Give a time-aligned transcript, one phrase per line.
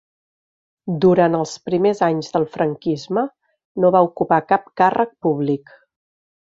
[1.03, 3.27] Durant els primers anys del franquisme
[3.85, 5.81] no va ocupar cap càrrec públic.